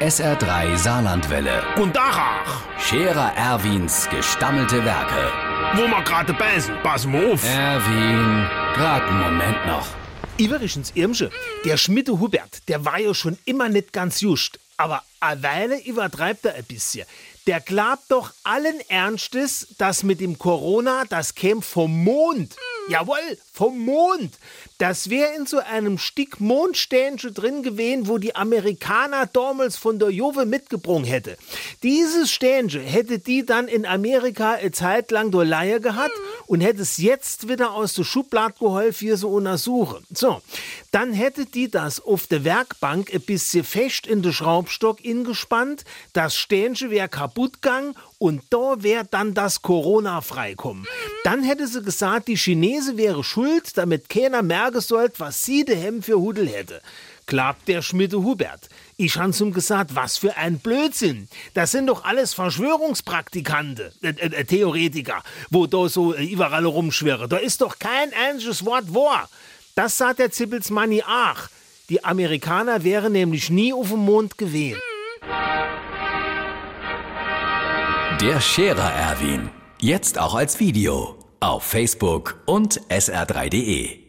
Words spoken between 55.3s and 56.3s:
sie daheim für